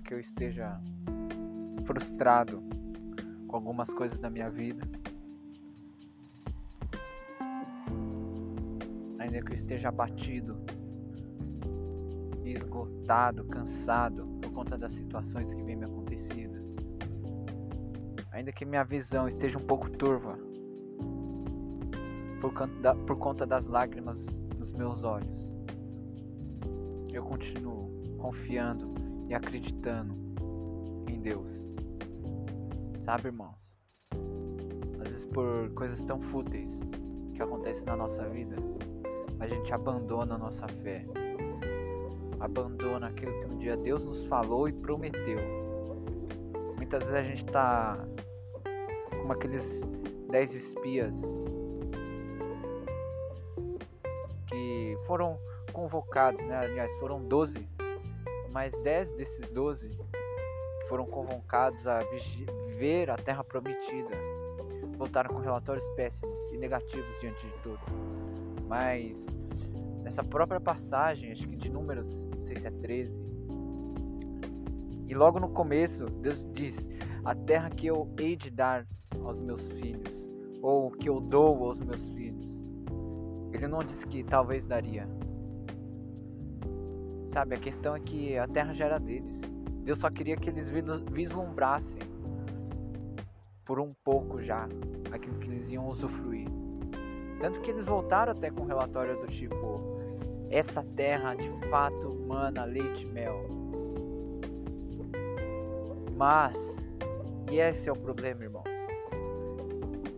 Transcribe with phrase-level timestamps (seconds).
[0.00, 0.80] que eu esteja
[1.84, 2.62] frustrado
[3.46, 4.82] com algumas coisas da minha vida,
[9.18, 10.56] ainda que eu esteja abatido,
[12.44, 16.58] esgotado, cansado por conta das situações que vem me acontecendo,
[18.32, 20.38] ainda que minha visão esteja um pouco turva
[22.40, 24.24] por, da, por conta das lágrimas
[24.58, 25.48] nos meus olhos,
[27.12, 30.14] eu continuo confiando e acreditando
[31.06, 31.48] em Deus.
[32.98, 33.78] Sabe, irmãos?
[35.00, 36.80] Às vezes por coisas tão fúteis
[37.34, 38.56] que acontecem na nossa vida,
[39.40, 41.04] a gente abandona a nossa fé.
[42.40, 45.38] Abandona aquilo que um dia Deus nos falou e prometeu.
[46.76, 47.98] Muitas vezes a gente está
[49.10, 49.82] como aqueles
[50.30, 51.14] dez espias
[54.46, 55.38] que foram
[55.72, 56.56] convocados, né?
[56.56, 57.68] Aliás, foram doze,
[58.52, 59.90] mas dez desses doze
[60.88, 62.00] foram convocados a
[62.78, 64.16] ver a terra prometida
[64.98, 67.80] voltaram com relatórios péssimos e negativos diante de tudo.
[68.66, 69.26] Mas
[70.02, 73.18] nessa própria passagem, acho que de números, não sei se é 13,
[75.06, 76.90] e logo no começo, Deus diz:
[77.24, 78.86] A terra que eu hei de dar
[79.24, 80.26] aos meus filhos,
[80.60, 82.46] ou que eu dou aos meus filhos.
[83.52, 85.08] Ele não disse que talvez daria.
[87.28, 89.38] Sabe, a questão é que a terra já era deles.
[89.84, 90.70] Deus só queria que eles
[91.12, 92.00] vislumbrassem
[93.66, 94.66] por um pouco já
[95.12, 96.48] aquilo que eles iam usufruir.
[97.38, 100.00] Tanto que eles voltaram até com um relatório do tipo:
[100.48, 103.46] essa terra de fato mana leite e mel.
[106.16, 106.58] Mas,
[107.52, 108.64] e esse é o problema, irmãos.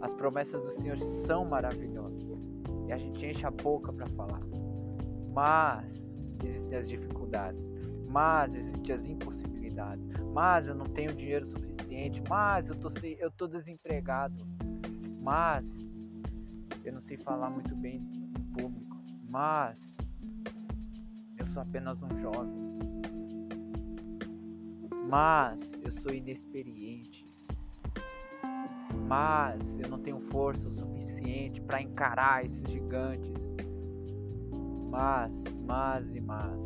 [0.00, 2.42] As promessas do Senhor são maravilhosas
[2.88, 4.42] e a gente enche a boca para falar.
[5.32, 7.70] Mas existem as dificuldades,
[8.08, 12.88] mas existem as impossibilidades, mas eu não tenho dinheiro suficiente, mas eu tô,
[13.18, 14.34] eu tô desempregado,
[15.20, 15.90] mas
[16.84, 18.96] eu não sei falar muito bem em público,
[19.28, 19.78] mas
[21.38, 22.66] eu sou apenas um jovem,
[25.08, 27.26] mas eu sou inexperiente,
[29.06, 33.65] mas eu não tenho força o suficiente para encarar esses gigantes.
[34.96, 36.58] Mas, mas e mas.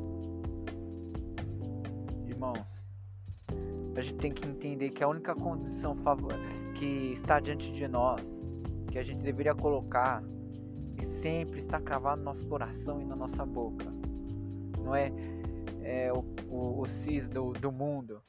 [2.28, 2.84] Irmãos,
[3.96, 5.96] a gente tem que entender que a única condição
[6.76, 8.22] que está diante de nós,
[8.88, 10.22] que a gente deveria colocar
[10.96, 13.86] e sempre está cravado no nosso coração e na nossa boca,
[14.78, 15.12] não é,
[15.82, 18.22] é o, o, o cis do, do mundo.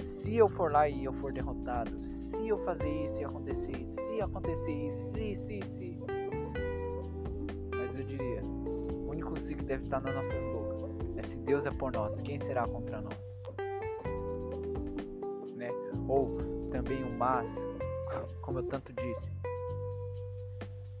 [0.00, 3.96] Se eu for lá e eu for derrotado, se eu fazer isso e acontecer isso,
[3.96, 6.15] se acontecer isso, se, se, se.
[9.66, 10.66] Deve estar nas nossas bocas
[11.16, 13.40] é se Deus é por nós, quem será contra nós?
[15.54, 15.70] Né?
[16.08, 16.38] Ou
[16.70, 17.50] também o mas,
[18.42, 19.32] como eu tanto disse,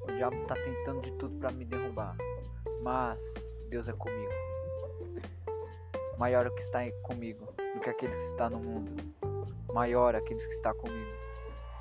[0.00, 2.16] o diabo está tentando de tudo para me derrubar,
[2.82, 3.20] mas
[3.68, 4.32] Deus é comigo.
[6.18, 8.90] Maior o que está comigo do que aquele que está no mundo.
[9.72, 11.10] Maior aqueles que está comigo.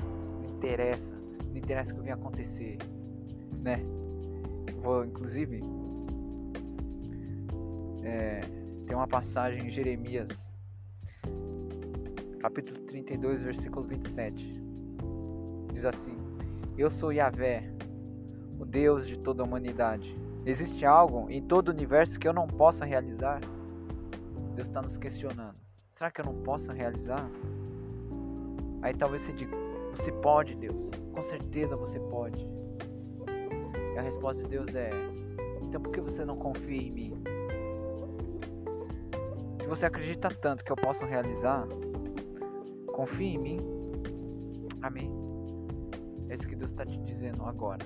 [0.04, 2.78] Não interessa, não interessa o que venha acontecer,
[3.62, 3.78] né?
[4.82, 5.64] Vou, inclusive,
[8.06, 8.40] é,
[8.86, 10.30] tem uma passagem em Jeremias,
[12.40, 14.62] capítulo 32, versículo 27.
[15.74, 16.16] Diz assim:
[16.78, 17.64] Eu sou Yahvé,
[18.60, 20.16] o Deus de toda a humanidade.
[20.46, 23.42] Existe algo em todo o universo que eu não possa realizar?
[24.54, 25.56] Deus está nos questionando.
[25.90, 27.28] Será que eu não posso realizar?
[28.84, 29.58] Aí talvez você diga:
[29.96, 30.92] Você pode, Deus.
[31.12, 32.48] Com certeza você pode.
[33.96, 34.92] E a resposta de Deus é:
[35.64, 37.25] Então por que você não confia em mim?
[39.66, 41.68] Se você acredita tanto que eu posso realizar,
[42.94, 43.58] confie em mim.
[44.80, 45.12] Amém.
[46.30, 47.84] É isso que Deus está te dizendo agora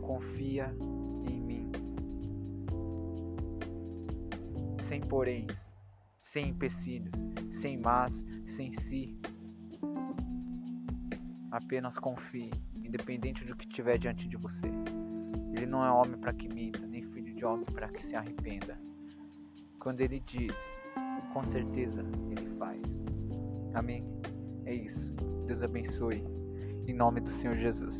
[0.00, 0.74] confia
[1.28, 1.72] em mim.
[4.80, 5.70] Sem poréns,
[6.16, 7.14] sem empecilhos,
[7.50, 9.20] sem mas, sem si.
[11.50, 14.66] Apenas confie, independente do que tiver diante de você.
[15.52, 18.78] Ele não é homem para que minta, nem filho de homem para que se arrependa.
[19.84, 20.54] Quando ele diz,
[21.34, 22.80] com certeza ele faz.
[23.74, 24.02] Amém?
[24.64, 25.04] É isso.
[25.46, 26.24] Deus abençoe.
[26.86, 27.94] Em nome do Senhor Jesus.